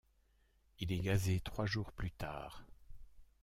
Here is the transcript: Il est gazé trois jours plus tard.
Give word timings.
Il 0.79 0.91
est 0.91 0.99
gazé 0.99 1.41
trois 1.41 1.67
jours 1.67 1.91
plus 1.91 2.09
tard. 2.09 2.63